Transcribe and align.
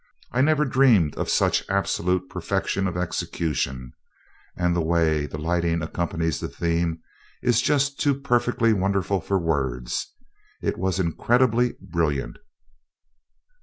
I 0.31 0.41
never 0.41 0.65
dreamed 0.65 1.13
of 1.15 1.29
such 1.29 1.63
absolute 1.69 2.27
perfection 2.27 2.87
of 2.87 2.97
execution, 2.97 3.93
and 4.57 4.75
the 4.75 4.81
way 4.81 5.27
the 5.27 5.37
lighting 5.37 5.83
accompanies 5.83 6.39
the 6.39 6.47
theme 6.47 6.99
is 7.43 7.61
just 7.61 7.99
too 7.99 8.19
perfectly 8.19 8.73
wonderful 8.73 9.21
for 9.21 9.37
words! 9.37 10.07
It 10.59 10.79
was 10.79 10.99
incredibly 10.99 11.75
brilliant." 11.79 12.39